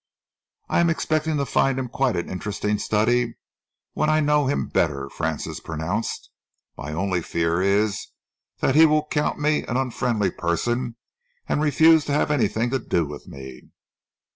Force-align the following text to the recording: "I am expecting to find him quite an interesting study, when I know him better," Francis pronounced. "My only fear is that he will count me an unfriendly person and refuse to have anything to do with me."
"I 0.67 0.79
am 0.79 0.89
expecting 0.89 1.37
to 1.37 1.45
find 1.45 1.77
him 1.77 1.87
quite 1.87 2.15
an 2.15 2.27
interesting 2.27 2.79
study, 2.79 3.35
when 3.93 4.09
I 4.09 4.19
know 4.19 4.47
him 4.47 4.67
better," 4.67 5.07
Francis 5.11 5.59
pronounced. 5.59 6.31
"My 6.75 6.91
only 6.91 7.21
fear 7.21 7.61
is 7.61 8.07
that 8.61 8.73
he 8.73 8.87
will 8.87 9.05
count 9.11 9.37
me 9.37 9.63
an 9.67 9.77
unfriendly 9.77 10.31
person 10.31 10.95
and 11.47 11.61
refuse 11.61 12.03
to 12.05 12.13
have 12.13 12.31
anything 12.31 12.71
to 12.71 12.79
do 12.79 13.05
with 13.05 13.27
me." 13.27 13.69